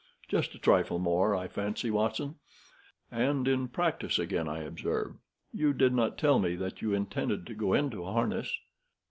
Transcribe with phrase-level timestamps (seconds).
[0.27, 2.39] Just a trifle more, I fancy, Watson.
[3.11, 5.17] And in practice again, I observe.
[5.53, 8.51] You did not tell me that you intended to go into harness."